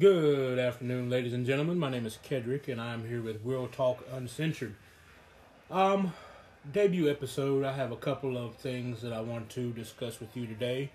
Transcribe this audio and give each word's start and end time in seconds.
Good 0.00 0.58
afternoon, 0.58 1.10
ladies 1.10 1.34
and 1.34 1.44
gentlemen. 1.44 1.78
My 1.78 1.90
name 1.90 2.06
is 2.06 2.18
Kedrick, 2.26 2.68
and 2.68 2.80
I'm 2.80 3.06
here 3.06 3.20
with 3.20 3.42
Real 3.44 3.68
Talk 3.68 4.02
Uncensored. 4.10 4.74
Um, 5.70 6.14
debut 6.72 7.10
episode. 7.10 7.66
I 7.66 7.72
have 7.74 7.92
a 7.92 7.96
couple 7.96 8.38
of 8.38 8.54
things 8.54 9.02
that 9.02 9.12
I 9.12 9.20
want 9.20 9.50
to 9.50 9.72
discuss 9.72 10.18
with 10.18 10.34
you 10.34 10.46
today. 10.46 10.90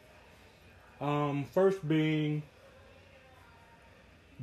Um, 0.99 1.45
first 1.53 1.87
being 1.87 2.41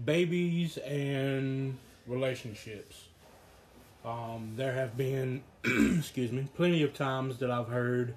babies 0.05 0.77
and 0.77 1.77
relationships. 2.07 3.09
Um, 4.05 4.53
there 4.55 4.75
have 4.75 4.97
been, 4.97 5.43
excuse 5.65 6.31
me, 6.31 6.47
plenty 6.55 6.85
of 6.85 6.95
times 6.95 7.39
that 7.39 7.51
I've 7.51 7.67
heard 7.67 8.15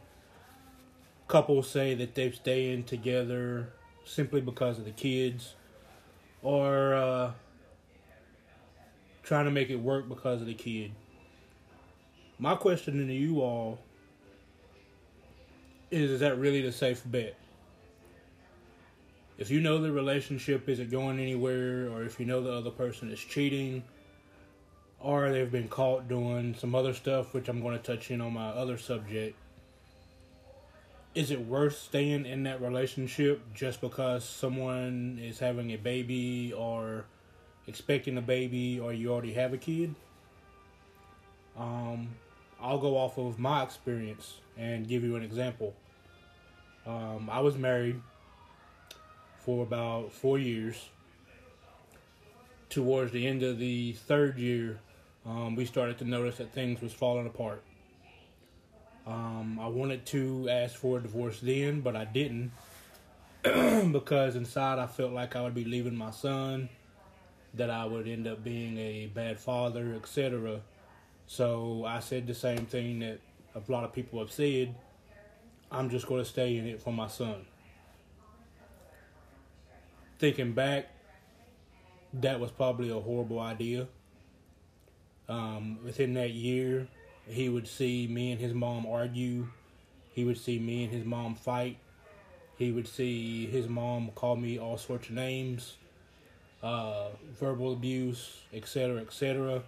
couples 1.27 1.67
say 1.67 1.95
that 1.95 2.13
they've 2.13 2.35
stayed 2.35 2.85
together 2.85 3.69
simply 4.03 4.41
because 4.41 4.77
of 4.77 4.85
the 4.85 4.91
kids 4.91 5.55
or 6.45 6.93
uh, 6.93 7.31
trying 9.23 9.45
to 9.45 9.51
make 9.51 9.71
it 9.71 9.77
work 9.77 10.07
because 10.07 10.41
of 10.41 10.47
the 10.47 10.53
kid. 10.53 10.91
My 12.37 12.53
question 12.53 13.05
to 13.05 13.13
you 13.13 13.41
all 13.41 13.79
is 15.89 16.11
is 16.11 16.19
that 16.19 16.37
really 16.37 16.61
the 16.61 16.71
safe 16.71 17.01
bet? 17.03 17.35
If 19.39 19.49
you 19.49 19.59
know 19.59 19.79
the 19.79 19.91
relationship 19.91 20.69
isn't 20.69 20.91
going 20.91 21.19
anywhere, 21.19 21.89
or 21.89 22.03
if 22.03 22.19
you 22.19 22.27
know 22.27 22.41
the 22.41 22.53
other 22.53 22.69
person 22.69 23.09
is 23.09 23.19
cheating, 23.19 23.83
or 24.99 25.31
they've 25.31 25.51
been 25.51 25.67
caught 25.67 26.07
doing 26.07 26.53
some 26.53 26.75
other 26.75 26.93
stuff, 26.93 27.33
which 27.33 27.49
I'm 27.49 27.59
going 27.59 27.75
to 27.75 27.83
touch 27.83 28.11
in 28.11 28.21
on 28.21 28.33
my 28.33 28.49
other 28.49 28.77
subject, 28.77 29.35
is 31.15 31.31
it 31.31 31.47
worth 31.47 31.77
staying 31.77 32.25
in 32.25 32.43
that 32.43 32.61
relationship 32.61 33.41
just 33.53 33.79
because 33.79 34.25
someone 34.25 35.17
is 35.23 35.39
having 35.39 35.71
a 35.71 35.77
baby 35.77 36.51
or 36.51 37.05
expecting 37.67 38.17
a 38.17 38.21
baby 38.21 38.79
or 38.81 38.91
you 38.91 39.11
already 39.11 39.31
have 39.33 39.53
a 39.53 39.57
kid? 39.57 39.95
Um, 41.57 42.09
I'll 42.61 42.79
go 42.79 42.97
off 42.97 43.17
of 43.17 43.39
my 43.39 43.63
experience 43.63 44.41
and 44.57 44.85
give 44.87 45.03
you 45.03 45.15
an 45.15 45.23
example. 45.23 45.73
Um, 46.85 47.29
I 47.31 47.39
was 47.39 47.57
married 47.57 48.01
for 49.39 49.63
about 49.63 50.11
four 50.11 50.37
years. 50.37 50.89
Towards 52.69 53.13
the 53.13 53.25
end 53.25 53.41
of 53.41 53.57
the 53.57 53.93
third 53.93 54.37
year, 54.37 54.79
um, 55.25 55.55
we 55.55 55.63
started 55.63 55.97
to 55.99 56.03
notice 56.03 56.37
that 56.37 56.51
things 56.51 56.81
was 56.81 56.91
falling 56.91 57.25
apart. 57.25 57.63
Um, 59.07 59.59
I 59.61 59.67
wanted 59.67 60.05
to 60.07 60.49
ask 60.49 60.75
for 60.75 60.97
a 60.97 61.01
divorce 61.01 61.39
then, 61.39 61.81
but 61.81 61.95
I 61.95 62.05
didn't 62.05 62.51
because 63.43 64.35
inside 64.35 64.79
I 64.79 64.87
felt 64.87 65.11
like 65.11 65.35
I 65.35 65.41
would 65.41 65.53
be 65.53 65.63
leaving 65.63 65.95
my 65.95 66.09
son, 66.09 66.69
that 67.53 67.69
I 67.69 67.85
would 67.85 68.07
end 68.07 68.27
up 68.27 68.43
being 68.43 68.77
a 68.79 69.05
bad 69.07 69.39
father, 69.39 69.93
etc. 69.95 70.61
So 71.27 71.85
I 71.85 71.99
said 71.99 72.25
the 72.25 72.33
same 72.33 72.65
thing 72.65 72.99
that 72.99 73.19
a 73.53 73.71
lot 73.71 73.83
of 73.83 73.93
people 73.93 74.19
have 74.19 74.31
said. 74.31 74.73
I'm 75.71 75.89
just 75.89 76.07
going 76.07 76.23
to 76.23 76.29
stay 76.29 76.57
in 76.57 76.67
it 76.67 76.81
for 76.81 76.91
my 76.91 77.07
son. 77.07 77.45
Thinking 80.17 80.53
back, 80.53 80.87
that 82.13 82.39
was 82.39 82.51
probably 82.51 82.89
a 82.89 82.99
horrible 82.99 83.39
idea. 83.39 83.87
Um, 85.27 85.79
within 85.83 86.13
that 86.13 86.31
year, 86.31 86.87
he 87.27 87.49
would 87.49 87.67
see 87.67 88.07
me 88.07 88.31
and 88.31 88.39
his 88.39 88.53
mom 88.53 88.85
argue. 88.85 89.47
He 90.13 90.23
would 90.23 90.37
see 90.37 90.59
me 90.59 90.83
and 90.83 90.93
his 90.93 91.05
mom 91.05 91.35
fight. 91.35 91.77
He 92.57 92.71
would 92.71 92.87
see 92.87 93.47
his 93.47 93.67
mom 93.67 94.11
call 94.15 94.35
me 94.35 94.57
all 94.57 94.77
sorts 94.77 95.09
of 95.09 95.15
names, 95.15 95.75
uh, 96.63 97.09
verbal 97.37 97.73
abuse, 97.73 98.39
etc., 98.53 99.01
etc. 99.01 99.63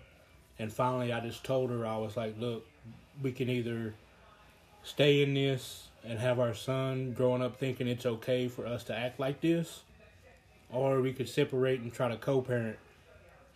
And 0.57 0.71
finally, 0.71 1.11
I 1.11 1.19
just 1.19 1.43
told 1.43 1.69
her, 1.69 1.85
I 1.85 1.97
was 1.97 2.15
like, 2.15 2.35
look, 2.39 2.65
we 3.21 3.31
can 3.31 3.49
either 3.49 3.93
stay 4.83 5.21
in 5.21 5.33
this 5.33 5.87
and 6.05 6.17
have 6.19 6.39
our 6.39 6.53
son 6.53 7.11
growing 7.11 7.41
up 7.41 7.59
thinking 7.59 7.87
it's 7.87 8.05
okay 8.05 8.47
for 8.47 8.65
us 8.65 8.85
to 8.85 8.95
act 8.95 9.19
like 9.19 9.41
this, 9.41 9.81
or 10.71 11.01
we 11.01 11.11
could 11.11 11.27
separate 11.27 11.81
and 11.81 11.91
try 11.91 12.07
to 12.07 12.15
co 12.15 12.41
parent 12.41 12.77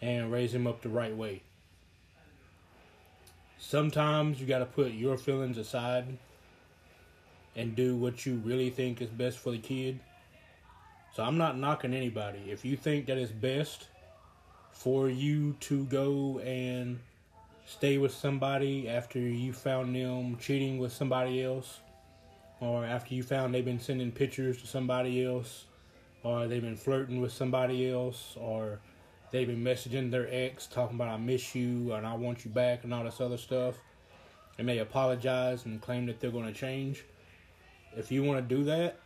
and 0.01 0.31
raise 0.31 0.53
him 0.53 0.67
up 0.67 0.81
the 0.81 0.89
right 0.89 1.15
way 1.15 1.41
sometimes 3.61 4.41
you 4.41 4.47
got 4.47 4.59
to 4.59 4.65
put 4.65 4.91
your 4.91 5.17
feelings 5.17 5.57
aside 5.57 6.17
and 7.55 7.75
do 7.75 7.95
what 7.95 8.25
you 8.25 8.41
really 8.43 8.71
think 8.71 9.01
is 9.01 9.09
best 9.09 9.37
for 9.37 9.51
the 9.51 9.59
kid. 9.59 9.99
So 11.15 11.23
I'm 11.23 11.37
not 11.37 11.57
knocking 11.57 11.93
anybody. 11.93 12.39
If 12.49 12.65
you 12.65 12.75
think 12.75 13.05
that 13.05 13.17
it's 13.17 13.31
best 13.31 13.87
for 14.71 15.09
you 15.09 15.55
to 15.61 15.85
go 15.85 16.39
and 16.39 16.99
stay 17.65 17.97
with 17.97 18.13
somebody 18.13 18.89
after 18.89 19.19
you 19.19 19.53
found 19.53 19.95
them 19.95 20.37
cheating 20.37 20.79
with 20.79 20.91
somebody 20.91 21.43
else, 21.43 21.79
or 22.59 22.83
after 22.83 23.13
you 23.13 23.21
found 23.21 23.53
they've 23.53 23.63
been 23.63 23.79
sending 23.79 24.11
pictures 24.11 24.59
to 24.61 24.67
somebody 24.67 25.23
else, 25.23 25.65
or 26.23 26.47
they've 26.47 26.61
been 26.61 26.75
flirting 26.75 27.21
with 27.21 27.31
somebody 27.31 27.91
else, 27.91 28.35
or 28.37 28.79
they've 29.31 29.47
been 29.47 29.63
messaging 29.63 30.11
their 30.11 30.27
ex 30.29 30.67
talking 30.67 30.95
about 30.95 31.07
I 31.07 31.17
miss 31.17 31.55
you 31.55 31.93
and 31.93 32.05
I 32.05 32.13
want 32.13 32.45
you 32.45 32.51
back 32.51 32.83
and 32.83 32.93
all 32.93 33.03
this 33.03 33.19
other 33.19 33.37
stuff. 33.37 33.75
And 34.57 34.67
they 34.67 34.79
apologize 34.79 35.65
and 35.65 35.81
claim 35.81 36.05
that 36.05 36.19
they're 36.19 36.31
going 36.31 36.45
to 36.45 36.53
change. 36.53 37.03
If 37.95 38.11
you 38.11 38.23
want 38.23 38.47
to 38.47 38.55
do 38.55 38.63
that, 38.65 38.99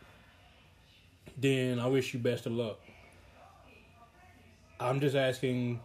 then 1.38 1.78
I 1.78 1.86
wish 1.86 2.12
you 2.12 2.20
best 2.20 2.46
of 2.46 2.52
luck. 2.52 2.78
I'm 4.78 5.00
just 5.00 5.16
asking 5.16 5.80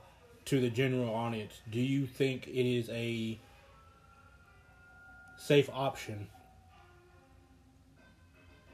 to 0.46 0.59
the 0.59 0.69
general 0.69 1.13
audience 1.13 1.62
do 1.72 1.80
you 1.80 2.06
think 2.06 2.47
it 2.47 2.66
is 2.66 2.90
a 2.90 3.40
safe 5.38 5.69
option 5.72 6.28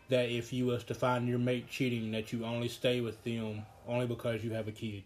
that 0.09 0.29
if 0.29 0.53
you 0.53 0.65
was 0.65 0.83
to 0.85 0.95
find 0.95 1.27
your 1.27 1.37
mate 1.37 1.69
cheating 1.69 2.11
that 2.11 2.31
you 2.31 2.45
only 2.45 2.69
stay 2.69 3.01
with 3.01 3.21
them 3.23 3.63
only 3.87 4.07
because 4.07 4.43
you 4.43 4.51
have 4.51 4.67
a 4.67 4.71
kid 4.71 5.03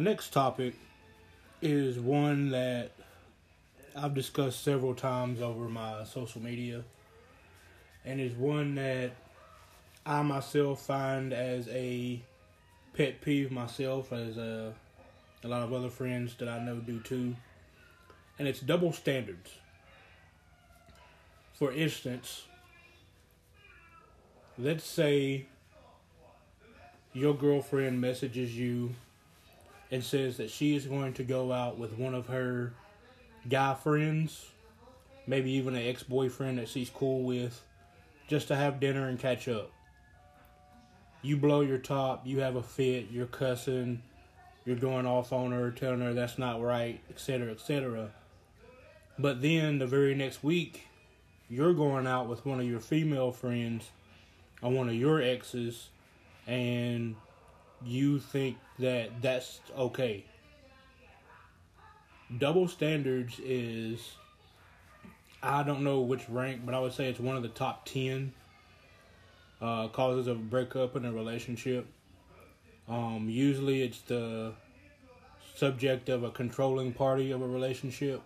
the 0.00 0.08
next 0.08 0.32
topic 0.32 0.72
is 1.60 1.98
one 1.98 2.52
that 2.52 2.90
I've 3.94 4.14
discussed 4.14 4.64
several 4.64 4.94
times 4.94 5.42
over 5.42 5.68
my 5.68 6.04
social 6.04 6.40
media, 6.40 6.84
and 8.06 8.18
is 8.18 8.32
one 8.32 8.76
that 8.76 9.10
I 10.06 10.22
myself 10.22 10.80
find 10.86 11.34
as 11.34 11.68
a 11.68 12.18
pet 12.94 13.20
peeve 13.20 13.50
myself, 13.50 14.10
as 14.10 14.38
a, 14.38 14.72
a 15.44 15.48
lot 15.48 15.64
of 15.64 15.74
other 15.74 15.90
friends 15.90 16.34
that 16.36 16.48
I 16.48 16.60
know 16.60 16.76
do 16.76 17.00
too, 17.00 17.36
and 18.38 18.48
it's 18.48 18.60
double 18.60 18.94
standards. 18.94 19.50
For 21.52 21.72
instance, 21.72 22.46
let's 24.56 24.84
say 24.84 25.44
your 27.12 27.34
girlfriend 27.34 28.00
messages 28.00 28.56
you 28.56 28.94
and 29.90 30.04
says 30.04 30.36
that 30.36 30.50
she 30.50 30.76
is 30.76 30.86
going 30.86 31.14
to 31.14 31.24
go 31.24 31.52
out 31.52 31.78
with 31.78 31.98
one 31.98 32.14
of 32.14 32.26
her 32.26 32.72
guy 33.48 33.74
friends, 33.74 34.46
maybe 35.26 35.50
even 35.52 35.74
an 35.74 35.86
ex 35.86 36.02
boyfriend 36.02 36.58
that 36.58 36.68
she's 36.68 36.90
cool 36.90 37.22
with, 37.22 37.60
just 38.28 38.48
to 38.48 38.56
have 38.56 38.80
dinner 38.80 39.08
and 39.08 39.18
catch 39.18 39.48
up. 39.48 39.70
You 41.22 41.36
blow 41.36 41.60
your 41.60 41.78
top, 41.78 42.26
you 42.26 42.40
have 42.40 42.56
a 42.56 42.62
fit, 42.62 43.08
you're 43.10 43.26
cussing, 43.26 44.02
you're 44.64 44.76
going 44.76 45.06
off 45.06 45.32
on 45.32 45.52
her, 45.52 45.70
telling 45.70 46.00
her 46.00 46.14
that's 46.14 46.38
not 46.38 46.62
right, 46.62 47.00
etc., 47.10 47.50
etc. 47.50 48.10
But 49.18 49.42
then 49.42 49.78
the 49.78 49.86
very 49.86 50.14
next 50.14 50.42
week, 50.42 50.86
you're 51.48 51.74
going 51.74 52.06
out 52.06 52.28
with 52.28 52.46
one 52.46 52.60
of 52.60 52.66
your 52.66 52.80
female 52.80 53.32
friends 53.32 53.90
on 54.62 54.74
one 54.74 54.88
of 54.88 54.94
your 54.94 55.20
exes 55.20 55.88
and 56.46 57.16
you 57.84 58.18
think 58.18 58.56
that 58.78 59.22
that's 59.22 59.60
okay. 59.76 60.24
Double 62.38 62.68
standards 62.68 63.40
is, 63.40 64.14
I 65.42 65.62
don't 65.62 65.82
know 65.82 66.00
which 66.00 66.28
rank, 66.28 66.62
but 66.64 66.74
I 66.74 66.80
would 66.80 66.92
say 66.92 67.08
it's 67.08 67.20
one 67.20 67.36
of 67.36 67.42
the 67.42 67.48
top 67.48 67.86
10 67.86 68.32
uh, 69.60 69.88
causes 69.88 70.26
of 70.26 70.48
breakup 70.48 70.96
in 70.96 71.04
a 71.04 71.12
relationship. 71.12 71.86
Um, 72.88 73.28
usually 73.28 73.82
it's 73.82 74.00
the 74.02 74.52
subject 75.54 76.08
of 76.08 76.24
a 76.24 76.30
controlling 76.30 76.92
party 76.92 77.30
of 77.30 77.42
a 77.42 77.46
relationship. 77.46 78.22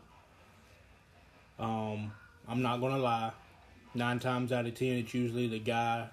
Um, 1.59 2.13
I'm 2.49 2.63
not 2.63 2.81
gonna 2.81 2.99
lie. 2.99 3.33
Nine 3.95 4.19
times 4.19 4.53
out 4.53 4.67
of 4.67 4.75
ten, 4.75 4.95
it's 4.95 5.15
usually 5.15 5.49
the 5.49 5.59
guy 5.59 6.09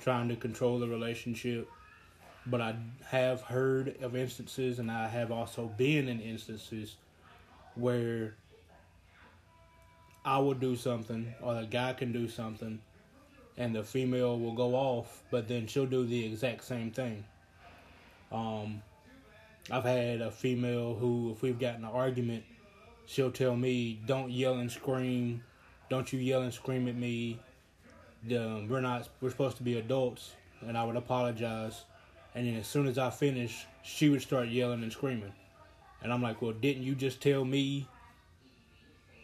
trying 0.00 0.28
to 0.28 0.36
control 0.36 0.78
the 0.78 0.88
relationship. 0.88 1.70
But 2.46 2.60
I 2.60 2.76
have 3.06 3.42
heard 3.42 3.96
of 4.02 4.14
instances, 4.14 4.78
and 4.78 4.90
I 4.90 5.08
have 5.08 5.32
also 5.32 5.66
been 5.66 6.08
in 6.08 6.20
instances 6.20 6.96
where 7.74 8.34
I 10.24 10.38
will 10.38 10.54
do 10.54 10.74
something 10.74 11.32
or 11.40 11.54
the 11.54 11.66
guy 11.66 11.92
can 11.92 12.12
do 12.12 12.28
something 12.28 12.80
and 13.56 13.74
the 13.74 13.82
female 13.82 14.38
will 14.38 14.54
go 14.54 14.74
off, 14.74 15.22
but 15.30 15.48
then 15.48 15.66
she'll 15.66 15.86
do 15.86 16.04
the 16.04 16.26
exact 16.26 16.64
same 16.64 16.90
thing. 16.90 17.24
Um, 18.30 18.82
I've 19.70 19.84
had 19.84 20.20
a 20.20 20.30
female 20.30 20.94
who, 20.94 21.32
if 21.32 21.42
we've 21.42 21.58
gotten 21.58 21.84
an 21.84 21.90
argument, 21.90 22.44
she'll 23.06 23.30
tell 23.30 23.56
me, 23.56 24.00
"Don't 24.06 24.30
yell 24.30 24.58
and 24.58 24.70
scream, 24.70 25.42
don't 25.88 26.12
you 26.12 26.18
yell 26.18 26.42
and 26.42 26.52
scream 26.52 26.88
at 26.88 26.96
me. 26.96 27.38
Um, 28.30 28.68
we're 28.68 28.80
not, 28.80 29.08
we're 29.20 29.30
supposed 29.30 29.56
to 29.58 29.62
be 29.62 29.78
adults." 29.78 30.32
And 30.60 30.76
I 30.76 30.84
would 30.84 30.96
apologize, 30.96 31.84
and 32.36 32.46
then 32.46 32.54
as 32.56 32.66
soon 32.68 32.86
as 32.86 32.98
I 32.98 33.10
finish, 33.10 33.66
she 33.82 34.10
would 34.10 34.22
start 34.22 34.48
yelling 34.48 34.82
and 34.82 34.92
screaming, 34.92 35.32
and 36.02 36.12
I'm 36.12 36.22
like, 36.22 36.42
"Well, 36.42 36.52
didn't 36.52 36.82
you 36.82 36.94
just 36.94 37.20
tell 37.20 37.44
me 37.44 37.88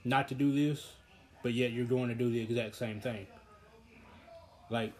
not 0.04 0.28
to 0.28 0.34
do 0.34 0.50
this, 0.52 0.94
but 1.42 1.52
yet 1.52 1.72
you're 1.72 1.84
going 1.84 2.08
to 2.08 2.14
do 2.14 2.30
the 2.30 2.40
exact 2.40 2.74
same 2.74 3.00
thing?" 3.00 3.26
Like, 4.70 4.94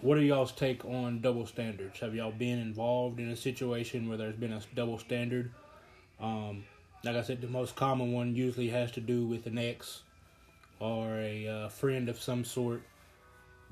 what 0.00 0.16
are 0.16 0.22
y'all's 0.22 0.52
take 0.52 0.84
on 0.84 1.20
double 1.20 1.46
standards? 1.46 1.98
Have 1.98 2.14
y'all 2.14 2.30
been 2.30 2.60
involved 2.60 3.18
in 3.18 3.30
a 3.30 3.36
situation 3.36 4.08
where 4.08 4.16
there's 4.16 4.36
been 4.36 4.52
a 4.52 4.60
double 4.74 4.98
standard? 4.98 5.50
Um, 6.20 6.64
like 7.02 7.16
I 7.16 7.22
said, 7.22 7.40
the 7.40 7.48
most 7.48 7.74
common 7.74 8.12
one 8.12 8.36
usually 8.36 8.68
has 8.68 8.92
to 8.92 9.00
do 9.00 9.26
with 9.26 9.46
an 9.46 9.58
ex 9.58 10.02
or 10.78 11.16
a 11.16 11.48
uh, 11.48 11.68
friend 11.68 12.08
of 12.08 12.20
some 12.20 12.44
sort, 12.44 12.82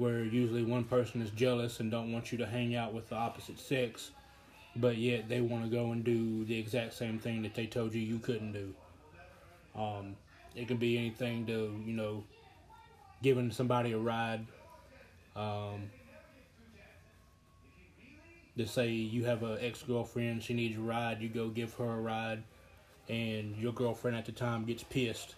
where 0.00 0.24
usually 0.24 0.64
one 0.64 0.82
person 0.84 1.20
is 1.20 1.28
jealous 1.30 1.78
and 1.78 1.90
don't 1.90 2.10
want 2.10 2.32
you 2.32 2.38
to 2.38 2.46
hang 2.46 2.74
out 2.74 2.94
with 2.94 3.10
the 3.10 3.14
opposite 3.14 3.58
sex, 3.58 4.12
but 4.74 4.96
yet 4.96 5.28
they 5.28 5.42
want 5.42 5.62
to 5.62 5.68
go 5.68 5.92
and 5.92 6.02
do 6.02 6.42
the 6.46 6.58
exact 6.58 6.94
same 6.94 7.18
thing 7.18 7.42
that 7.42 7.54
they 7.54 7.66
told 7.66 7.92
you 7.92 8.00
you 8.00 8.18
couldn't 8.18 8.52
do. 8.52 8.74
Um, 9.76 10.16
it 10.56 10.68
can 10.68 10.78
be 10.78 10.96
anything 10.96 11.44
to 11.46 11.78
you 11.84 11.92
know, 11.92 12.24
giving 13.22 13.50
somebody 13.50 13.92
a 13.92 13.98
ride 13.98 14.46
um, 15.36 15.90
to 18.56 18.66
say 18.66 18.88
you 18.88 19.26
have 19.26 19.42
an 19.42 19.58
ex 19.60 19.82
girlfriend, 19.82 20.42
she 20.42 20.54
needs 20.54 20.78
a 20.78 20.80
ride, 20.80 21.20
you 21.20 21.28
go 21.28 21.48
give 21.48 21.74
her 21.74 21.84
a 21.84 22.00
ride, 22.00 22.42
and 23.10 23.54
your 23.58 23.72
girlfriend 23.74 24.16
at 24.16 24.24
the 24.24 24.32
time 24.32 24.64
gets 24.64 24.82
pissed 24.82 25.34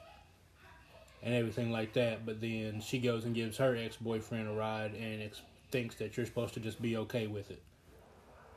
and 1.22 1.34
everything 1.34 1.70
like 1.70 1.92
that, 1.94 2.26
but 2.26 2.40
then 2.40 2.80
she 2.80 2.98
goes 2.98 3.24
and 3.24 3.34
gives 3.34 3.56
her 3.58 3.76
ex 3.76 3.96
boyfriend 3.96 4.48
a 4.48 4.52
ride 4.52 4.94
and 4.94 5.22
ex- 5.22 5.42
thinks 5.70 5.94
that 5.96 6.16
you're 6.16 6.26
supposed 6.26 6.54
to 6.54 6.60
just 6.60 6.82
be 6.82 6.96
okay 6.96 7.26
with 7.26 7.50
it. 7.50 7.62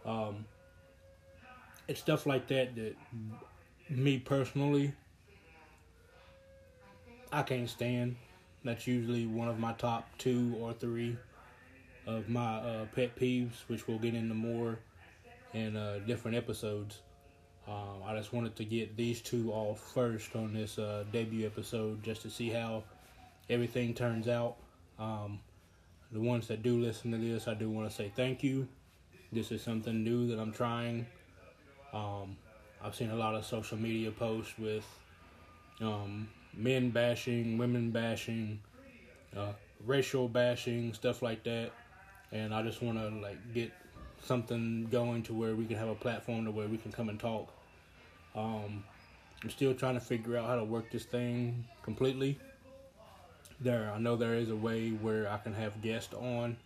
Um, 0.06 0.46
it's 1.88 2.00
stuff 2.00 2.26
like 2.26 2.48
that 2.48 2.76
that 2.76 2.96
me 3.90 4.18
personally 4.18 4.94
I 7.32 7.44
can't 7.44 7.70
stand. 7.70 8.16
That's 8.64 8.88
usually 8.88 9.28
one 9.28 9.48
of 9.48 9.60
my 9.60 9.74
top 9.74 10.08
two 10.18 10.56
or 10.60 10.74
three 10.74 11.18
of 12.08 12.30
my 12.30 12.58
uh, 12.58 12.86
pet 12.96 13.16
peeves, 13.16 13.68
which 13.68 13.88
we'll 13.88 14.00
get 14.00 14.14
into 14.14 14.34
more 14.34 14.80
in 15.54 15.76
uh, 15.76 16.00
different 16.08 16.38
episodes. 16.38 17.02
Um, 17.68 18.04
I 18.06 18.16
just 18.16 18.32
wanted 18.32 18.56
to 18.58 18.66
get 18.66 18.96
these 18.96 19.22
two 19.22 19.52
off 19.52 19.80
first 19.94 20.36
on 20.36 20.54
this 20.54 20.78
uh, 20.78 21.04
debut 21.12 21.46
episode 21.46 22.04
just 22.04 22.22
to 22.22 22.30
see 22.30 22.50
how 22.50 22.84
everything 23.50 23.94
turns 23.94 24.28
out. 24.28 24.58
Um, 25.00 25.40
the 26.12 26.20
ones 26.20 26.48
that 26.48 26.62
do 26.62 26.80
listen 26.80 27.12
to 27.12 27.18
this, 27.18 27.48
I 27.48 27.56
do 27.56 27.70
want 27.70 27.90
to 27.90 27.96
say 27.96 28.12
thank 28.16 28.44
you. 28.44 28.68
This 29.32 29.52
is 29.52 29.62
something 29.62 30.04
new 30.04 30.28
that 30.28 30.40
I'm 30.40 30.52
trying. 30.52 31.08
Um, 31.92 32.38
I've 32.84 32.94
seen 32.94 33.10
a 33.10 33.16
lot 33.16 33.34
of 33.34 33.46
social 33.46 33.78
media 33.78 34.12
posts 34.12 34.54
with 34.60 34.86
um, 35.82 36.30
men 36.54 36.92
bashing, 36.92 37.58
women 37.58 37.90
bashing, 37.90 38.60
uh, 39.36 39.54
racial 39.86 40.28
bashing, 40.28 40.94
stuff 40.94 41.22
like 41.22 41.44
that. 41.44 41.72
And 42.32 42.54
I 42.54 42.62
just 42.62 42.82
want 42.82 43.00
to 43.00 43.10
like 43.10 43.54
get 43.54 43.72
something 44.26 44.88
going 44.92 45.24
to 45.24 45.34
where 45.34 45.56
we 45.56 45.66
can 45.66 45.78
have 45.78 45.90
a 45.90 45.96
platform 45.96 46.46
to 46.46 46.52
where 46.52 46.68
we 46.68 46.78
can 46.78 46.92
come 46.92 47.10
and 47.10 47.20
talk. 47.20 47.54
Um, 48.36 48.84
I'm 49.44 49.50
still 49.50 49.74
trying 49.74 49.94
to 49.96 50.02
figure 50.02 50.38
out 50.38 50.48
how 50.48 50.56
to 50.56 50.64
work 50.64 50.92
this 50.92 51.06
thing 51.06 51.66
completely. 51.84 52.40
There, 53.62 53.92
I 53.94 54.00
know 54.00 54.16
there 54.16 54.36
is 54.36 54.50
a 54.50 54.56
way 54.56 54.90
where 54.90 55.30
I 55.30 55.38
can 55.38 55.54
have 55.54 55.82
guests 55.82 56.14
on. 56.14 56.58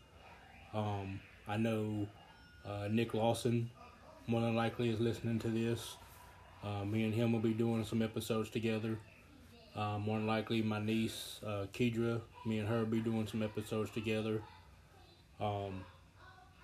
Um, 0.73 1.19
I 1.47 1.57
know 1.57 2.07
uh, 2.65 2.87
Nick 2.89 3.13
Lawson 3.13 3.69
more 4.27 4.41
than 4.41 4.55
likely 4.55 4.89
is 4.89 4.99
listening 4.99 5.39
to 5.39 5.49
this. 5.49 5.97
Uh, 6.63 6.85
me 6.85 7.03
and 7.03 7.13
him 7.13 7.31
will 7.31 7.39
be 7.39 7.53
doing 7.53 7.85
some 7.85 8.01
episodes 8.01 8.49
together. 8.49 8.97
Uh, 9.75 9.97
more 9.99 10.17
than 10.17 10.27
likely, 10.27 10.61
my 10.61 10.79
niece 10.79 11.39
uh, 11.45 11.65
Kedra, 11.73 12.21
me 12.45 12.59
and 12.59 12.67
her 12.67 12.79
will 12.79 12.85
be 12.85 12.99
doing 12.99 13.27
some 13.27 13.43
episodes 13.43 13.91
together. 13.91 14.41
Um, 15.39 15.83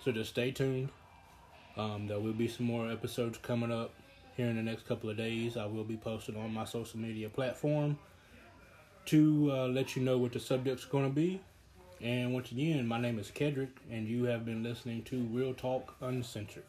so 0.03 0.11
just 0.11 0.31
stay 0.31 0.51
tuned. 0.51 0.89
Um, 1.77 2.07
there 2.07 2.19
will 2.19 2.33
be 2.33 2.47
some 2.47 2.65
more 2.65 2.89
episodes 2.89 3.37
coming 3.39 3.71
up 3.71 3.93
here 4.37 4.47
in 4.47 4.55
the 4.55 4.61
next 4.63 4.87
couple 4.87 5.09
of 5.09 5.17
days. 5.17 5.57
I 5.57 5.65
will 5.65 5.83
be 5.83 5.97
posting 5.97 6.37
on 6.37 6.53
my 6.53 6.65
social 6.65 6.99
media 6.99 7.29
platform 7.29 7.97
to 9.05 9.51
uh, 9.51 9.67
let 9.67 9.95
you 9.95 10.01
know 10.01 10.17
what 10.17 10.33
the 10.33 10.39
subject's 10.39 10.85
going 10.85 11.05
to 11.05 11.13
be. 11.13 11.41
And 12.01 12.33
once 12.33 12.51
again, 12.51 12.85
my 12.87 12.99
name 12.99 13.19
is 13.19 13.31
Kedrick, 13.31 13.69
and 13.89 14.07
you 14.07 14.25
have 14.25 14.45
been 14.45 14.63
listening 14.63 15.03
to 15.03 15.21
Real 15.31 15.53
Talk 15.53 15.95
Uncensored. 16.01 16.63